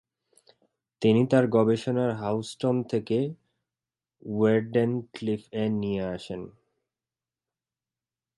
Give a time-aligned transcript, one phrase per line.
[1.01, 3.17] তিনি তার গবেষণাগার হাউজটন থেকে
[4.25, 6.41] ওয়েরডেন ক্লিফ এ নিয়ে আসেন।